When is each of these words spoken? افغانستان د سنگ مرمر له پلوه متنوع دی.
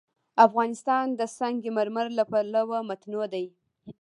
افغانستان 0.45 1.05
د 1.19 1.21
سنگ 1.37 1.61
مرمر 1.77 2.07
له 2.17 2.23
پلوه 2.31 2.79
متنوع 2.89 3.25
دی. 3.33 3.45